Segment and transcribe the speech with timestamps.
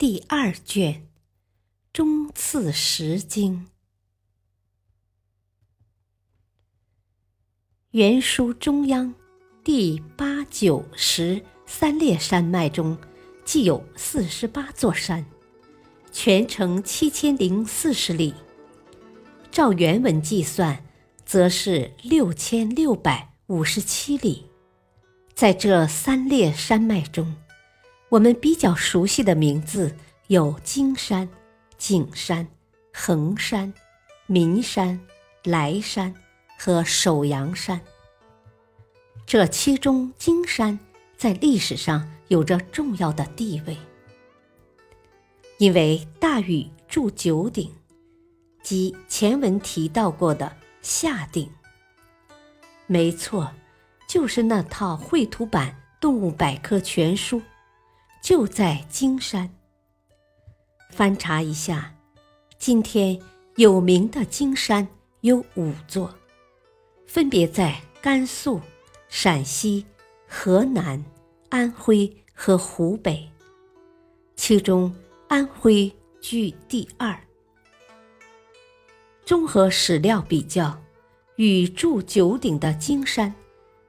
[0.00, 0.94] 第二卷
[1.92, 3.56] 《中次十经》，
[7.90, 9.14] 原书中央
[9.62, 12.96] 第八、九、十三列山脉中，
[13.44, 15.26] 既有四十八座山，
[16.10, 18.32] 全程七千零四十里。
[19.50, 20.82] 照原文计算，
[21.26, 24.46] 则是六千六百五十七里。
[25.34, 27.36] 在这三列山脉中，
[28.10, 29.94] 我们比较熟悉的名字
[30.26, 31.28] 有金山、
[31.78, 32.46] 景山、
[32.92, 33.72] 衡山、
[34.26, 35.00] 岷山、
[35.44, 36.12] 莱山
[36.58, 37.80] 和首阳山。
[39.24, 40.76] 这其中，金山
[41.16, 43.76] 在历史上有着重要的地位，
[45.58, 47.72] 因为大禹筑九鼎，
[48.60, 51.48] 即前文提到过的夏鼎。
[52.88, 53.52] 没错，
[54.08, 55.68] 就是那套绘图版
[56.00, 57.38] 《动物百科全书》。
[58.30, 59.50] 就在金山。
[60.90, 61.92] 翻查一下，
[62.60, 63.20] 今天
[63.56, 64.86] 有名的金山
[65.22, 66.14] 有五座，
[67.08, 68.60] 分别在甘肃、
[69.08, 69.84] 陕西、
[70.28, 71.04] 河南、
[71.48, 73.28] 安徽和湖北，
[74.36, 74.94] 其中
[75.26, 77.20] 安徽居第二。
[79.24, 80.80] 综合史料比较，
[81.34, 83.34] 与筑九鼎的金山，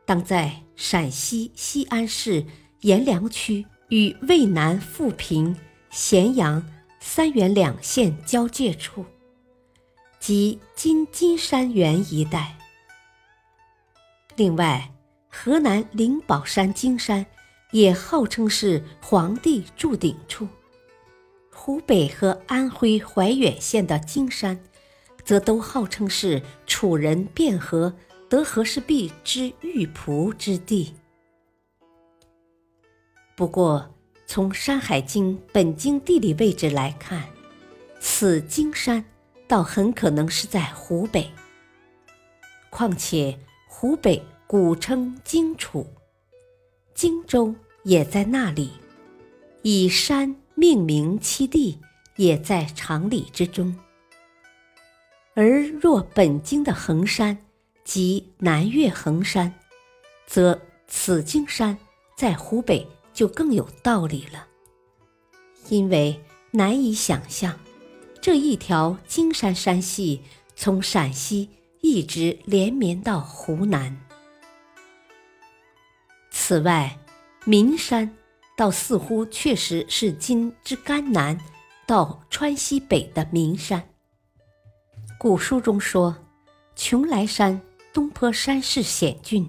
[0.03, 2.44] 当在陕西西安市
[2.80, 3.64] 阎良区。
[3.92, 5.53] 与渭南富平、
[5.89, 6.66] 咸阳、
[7.02, 9.04] 三原两县交界处，
[10.17, 12.58] 即今金山原一带。
[14.38, 14.93] 另外，
[15.27, 17.26] 河南灵宝山金山
[17.71, 20.48] 也号称是皇帝筑鼎处。
[21.52, 24.58] 湖北和安徽怀远县的金山，
[25.26, 27.93] 则都号称是楚人卞和
[28.30, 30.93] 得和氏璧之玉璞之地。
[33.42, 33.90] 不过，
[34.28, 37.24] 从《山海经》本经地理位置来看，
[38.00, 39.04] 此经山
[39.48, 41.28] 倒很可能是在湖北。
[42.70, 43.36] 况且
[43.68, 45.88] 湖北古称荆楚，
[46.94, 48.74] 荆州也在那里，
[49.64, 51.80] 以山命名其地
[52.18, 53.76] 也在常理之中。
[55.34, 57.36] 而若本经的衡山
[57.84, 59.52] 即南岳衡山，
[60.28, 61.76] 则此经山
[62.16, 62.88] 在湖北。
[63.21, 64.48] 就更有道理了，
[65.70, 67.55] 因为难以想象，
[68.20, 70.23] 这一条金山山系
[70.55, 71.48] 从陕西
[71.81, 73.95] 一直连绵到湖南。
[76.31, 76.98] 此外，
[77.45, 78.11] 岷山
[78.58, 81.39] 倒似乎确实是今之甘南
[81.86, 83.87] 到川西北的岷山。
[85.20, 86.17] 古书中说，
[86.76, 87.61] 邛崃山
[87.93, 89.48] 东坡山势险峻，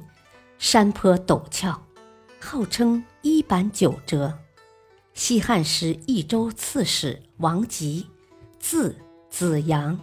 [0.59, 1.82] 山坡陡峭。
[2.45, 4.37] 号称一板九折。
[5.15, 8.09] 西汉时益州刺史王吉，
[8.59, 8.97] 字
[9.31, 9.97] 子阳，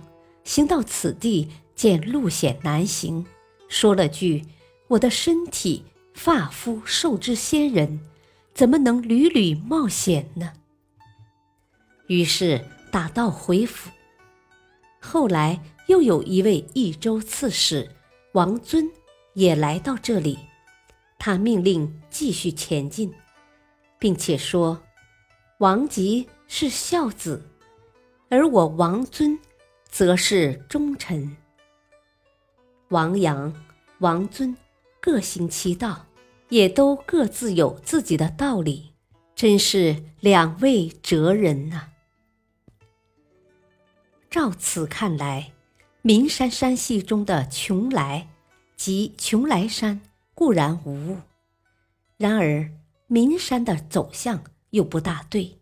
[0.46, 3.26] 行到此地，见路险难行，
[3.68, 4.46] 说了句
[4.88, 5.84] ：“我的身体
[6.14, 8.00] 发肤受之先人，
[8.54, 10.54] 怎么能屡屡冒险呢？”
[12.08, 13.92] 于是打道回府。
[15.02, 17.90] 后来又有一位益州刺史
[18.32, 18.90] 王尊
[19.34, 20.40] 也来到这里。
[21.20, 23.14] 他命令继续前进，
[24.00, 24.82] 并且说
[25.60, 27.46] ：“王吉是孝子，
[28.30, 29.38] 而我王尊
[29.90, 31.36] 则是忠臣。
[32.88, 33.54] 王阳、
[34.00, 34.56] 王尊
[35.02, 36.06] 各行其道，
[36.48, 38.94] 也都各自有自己的道理，
[39.36, 41.90] 真是两位哲人呐。”
[44.32, 45.52] 照此看来，
[46.04, 48.28] 岷山山系中的邛崃
[48.78, 50.00] 及邛崃山。
[50.40, 51.18] 固然无误，
[52.16, 52.72] 然而
[53.08, 55.60] 岷山的走向又不大对。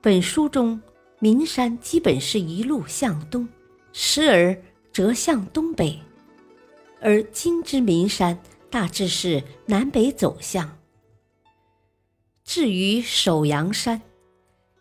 [0.00, 0.80] 本书中，
[1.18, 3.46] 岷山基本是一路向东，
[3.92, 4.56] 时而
[4.94, 6.00] 折向东北，
[7.02, 8.40] 而今之岷山
[8.70, 10.78] 大致是南北走向。
[12.44, 14.00] 至于首阳山，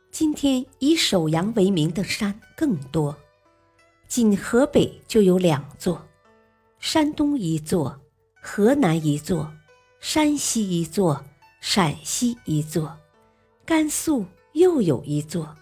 [0.10, 3.18] 今天以首阳为名的山更多，
[4.08, 6.08] 仅河北就有两座，
[6.80, 8.00] 山东一座。
[8.44, 9.54] 河南一座，
[10.00, 11.24] 山西一座，
[11.62, 12.98] 陕西一座，
[13.64, 15.56] 甘肃又有一座，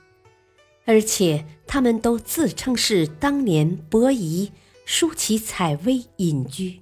[0.85, 4.49] 而且他们都自称是当年伯夷
[4.85, 6.81] 舒淇采薇隐居，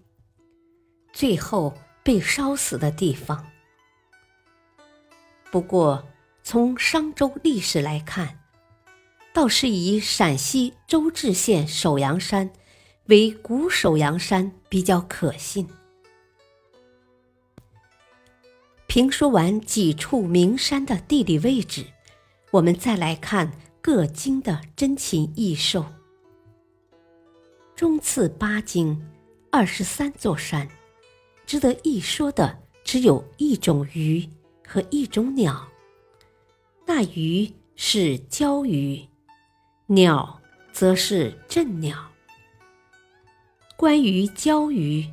[1.11, 1.73] 最后
[2.03, 3.43] 被烧死的地方。
[5.51, 6.07] 不过，
[6.43, 8.39] 从商周历史来看，
[9.33, 12.51] 倒是以陕西周至县首阳山
[13.07, 15.67] 为古首阳山比较可信。
[18.97, 21.85] 评说完几处名山的地理位置，
[22.49, 25.85] 我们再来看各经的珍禽异兽。
[27.75, 28.99] 中次八经，
[29.51, 30.67] 二十三座山，
[31.45, 34.27] 值得一说的只有一种鱼
[34.67, 35.67] 和一种鸟。
[36.87, 39.07] 那鱼是鲛鱼，
[39.85, 40.41] 鸟
[40.71, 42.03] 则是镇鸟。
[43.77, 45.03] 关于鲛鱼。《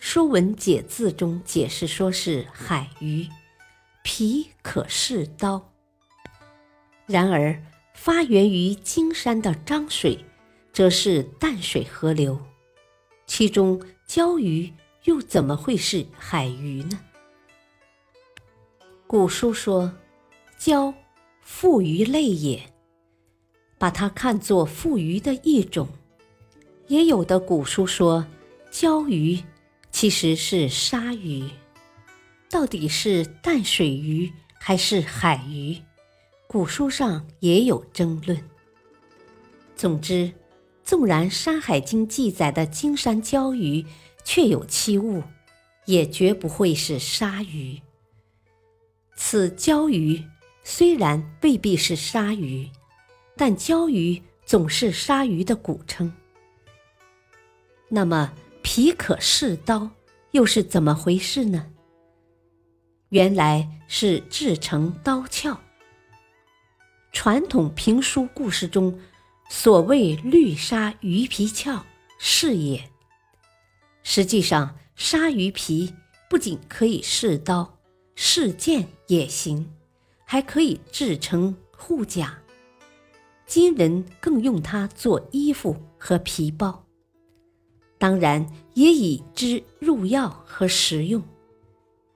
[0.00, 3.28] 说文解字》中解释说是海鱼，
[4.02, 5.70] 皮可试刀。
[7.06, 7.62] 然而，
[7.94, 10.24] 发源于金山的漳水，
[10.72, 12.40] 则是淡水河流，
[13.26, 14.72] 其中鲛鱼
[15.04, 16.98] 又怎么会是海鱼呢？
[19.06, 19.92] 古书说
[20.58, 20.94] ：“鲛，
[21.42, 22.72] 富鱼类也。”
[23.76, 25.88] 把它看作富鱼的一种。
[26.88, 28.26] 也有的古书说
[28.72, 29.38] ：“鲛鱼。”
[30.00, 31.44] 其实是鲨鱼，
[32.48, 35.76] 到底是淡水鱼还是海鱼？
[36.46, 38.42] 古书上也有争论。
[39.76, 40.32] 总之，
[40.82, 43.84] 纵然《山海经》记载的金山鲛鱼
[44.24, 45.22] 确有其物，
[45.84, 47.78] 也绝不会是鲨鱼。
[49.16, 50.24] 此鲛鱼
[50.64, 52.70] 虽然未必是鲨鱼，
[53.36, 56.10] 但鲛鱼总是鲨鱼的古称。
[57.90, 58.32] 那么？
[58.62, 59.90] 皮可试刀，
[60.32, 61.66] 又是怎么回事呢？
[63.08, 65.58] 原来是制成刀鞘。
[67.12, 68.96] 传统评书故事中，
[69.48, 71.84] 所谓“绿鲨鱼皮鞘”
[72.18, 72.88] 是也。
[74.02, 75.92] 实际上，鲨鱼皮
[76.28, 77.78] 不仅可以试刀、
[78.14, 79.68] 试剑也行，
[80.24, 82.38] 还可以制成护甲。
[83.46, 86.84] 金人更用它做衣服和皮包。
[88.00, 91.22] 当然也以之入药和食用，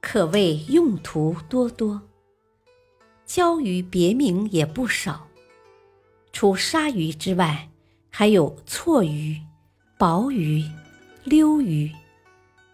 [0.00, 2.00] 可谓用途多多。
[3.26, 5.28] 鲛鱼别名也不少，
[6.32, 7.68] 除鲨鱼之外，
[8.08, 9.38] 还有错鱼、
[9.98, 10.64] 薄鱼、
[11.22, 11.92] 溜鱼，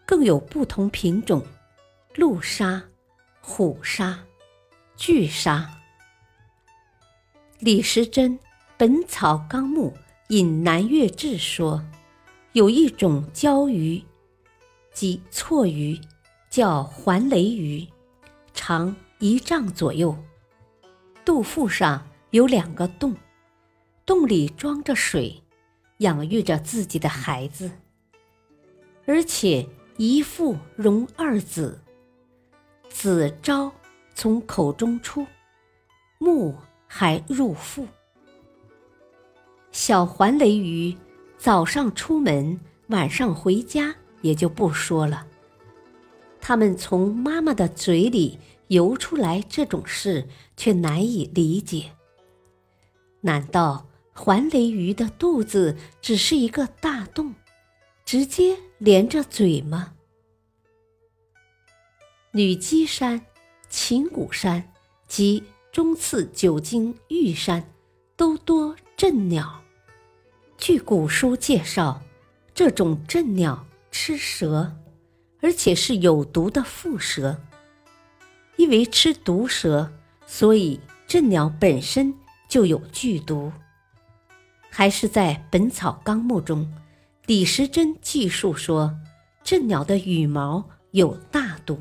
[0.07, 1.45] 更有不同品种：
[2.15, 2.81] 鹿鲨、
[3.41, 4.21] 虎鲨、
[4.97, 5.69] 巨鲨。
[7.59, 8.39] 李时珍
[8.77, 9.93] 《本草纲目》
[10.29, 11.85] 引《南越志》说。
[12.53, 14.03] 有一种鲛鱼，
[14.93, 15.97] 即错鱼，
[16.51, 17.87] 叫环雷鱼，
[18.53, 20.17] 长一丈左右，
[21.25, 23.15] 肚腹上有两个洞，
[24.05, 25.41] 洞里装着水，
[25.99, 27.71] 养育着自己的孩子，
[29.07, 29.65] 而且
[29.97, 31.81] 一腹容二子，
[32.89, 33.71] 子朝
[34.13, 35.25] 从口中出，
[36.19, 36.57] 目
[36.89, 37.87] 还入腹。
[39.71, 40.97] 小环雷鱼。
[41.41, 45.27] 早上出门，晚上回家也就不说了。
[46.39, 51.93] 他们从妈妈的嘴里游出来这种事，却难以理解。
[53.23, 57.35] 难道环雷鱼的肚子只是一个大洞，
[58.05, 59.95] 直接连着嘴吗？
[62.33, 63.19] 女鸡山、
[63.71, 64.63] 秦谷山
[65.09, 65.43] 及
[65.73, 67.73] 中次九经玉山，
[68.15, 69.59] 都多震鸟。
[70.61, 72.03] 据古书介绍，
[72.55, 74.77] 这种镇鸟吃蛇，
[75.41, 77.41] 而且是有毒的蝮蛇。
[78.57, 79.91] 因为吃毒蛇，
[80.27, 82.15] 所以镇鸟本身
[82.47, 83.51] 就有剧毒。
[84.69, 86.71] 还是在《本草纲目》中，
[87.25, 88.95] 李时珍记述说，
[89.43, 91.79] 镇鸟的羽毛有大毒，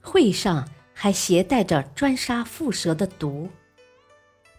[0.00, 3.50] 喙上还携带着专杀蝮蛇的毒，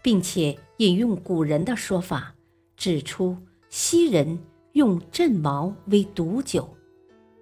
[0.00, 2.35] 并且引用古人的说法。
[2.76, 3.36] 指出
[3.68, 4.38] 西人
[4.72, 6.76] 用镇毛为毒酒，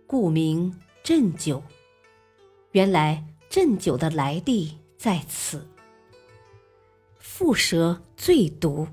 [0.07, 0.73] 故名
[1.03, 1.63] 镇酒。
[2.73, 5.69] 原来镇酒的来历在此。
[7.21, 8.87] 蝮蛇最毒，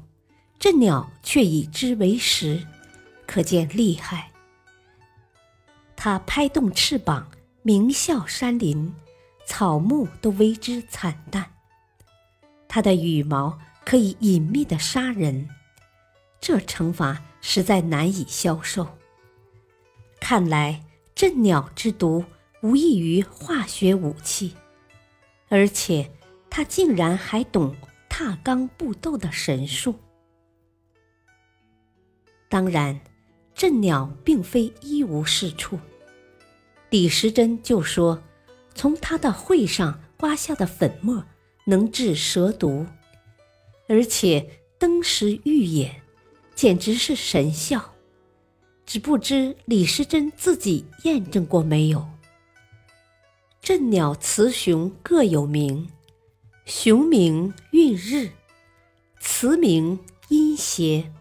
[0.57, 2.65] 镇鸟却以之为食，
[3.27, 4.31] 可见厉害。
[5.95, 7.29] 它拍动翅膀，
[7.61, 8.91] 鸣啸山林，
[9.45, 11.53] 草木都为之惨淡。
[12.67, 15.47] 它的羽毛可以隐秘的杀人。
[16.41, 18.97] 这惩罚实在难以消受。
[20.19, 20.83] 看来
[21.13, 22.25] 镇鸟之毒
[22.61, 24.55] 无异于化学武器，
[25.49, 26.11] 而且
[26.49, 27.75] 他竟然还懂
[28.09, 29.95] 踏罡步斗的神术。
[32.49, 32.99] 当然，
[33.53, 35.79] 镇鸟并非一无是处。
[36.89, 38.21] 李时珍就说，
[38.73, 41.23] 从他的喙上刮下的粉末
[41.65, 42.85] 能治蛇毒，
[43.87, 46.00] 而且登时愈眼，
[46.61, 47.95] 简直是神效。
[48.85, 52.07] 只不知李时珍自己验证过没有？
[53.63, 55.89] 镇鸟雌雄各有名，
[56.65, 58.29] 雄名运日，
[59.19, 59.97] 雌名
[60.29, 61.11] 阴邪。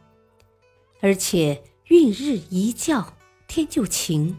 [1.00, 3.16] 而且运日一叫
[3.48, 4.36] 天就晴，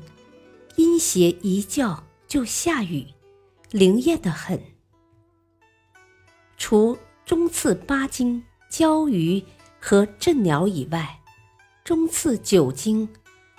[0.75, 3.07] 阴邪一叫就下雨，
[3.71, 4.61] 灵验的很。
[6.57, 9.43] 除中次八经、鲛鱼
[9.81, 11.19] 和镇鸟以外，
[11.83, 13.09] 中次九经、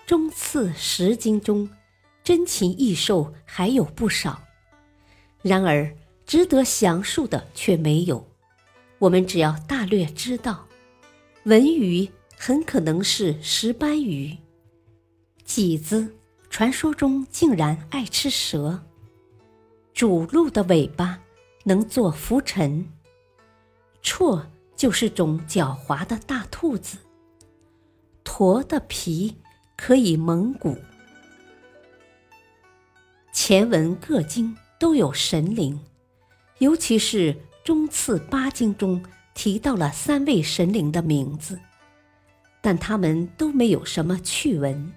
[0.07, 1.69] 中次十经中，
[2.25, 4.41] 珍禽异兽还有不少。
[5.43, 8.27] 然而值得详述的却没有。
[8.99, 10.67] 我们只要大略知道，
[11.45, 12.09] 文鱼。
[12.45, 14.37] 很可能是石斑鱼。
[15.47, 16.13] 麂子
[16.51, 18.83] 传说中竟然爱吃蛇。
[19.95, 21.21] 主鹿的尾巴
[21.63, 22.85] 能做浮尘。
[24.03, 24.43] 绰
[24.83, 26.99] 就是种狡猾的大兔子。
[28.25, 29.37] 驼的皮
[29.77, 30.77] 可以蒙古。
[33.33, 35.79] 前文各经都有神灵，
[36.59, 39.01] 尤其是中次八经中
[39.35, 41.61] 提到了三位神灵的名字。
[42.61, 44.93] 但他们都没有什么趣闻，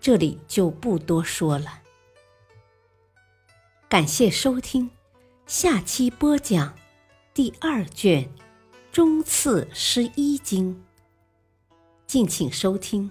[0.00, 1.80] 这里就不多说了。
[3.88, 4.88] 感谢收听，
[5.48, 6.72] 下期播讲
[7.34, 8.30] 第二卷
[8.94, 10.80] 中次十一经，
[12.06, 13.10] 敬请收听，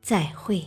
[0.00, 0.66] 再会。